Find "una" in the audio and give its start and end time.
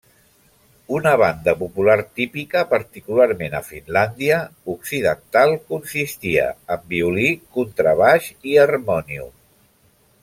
0.99-1.11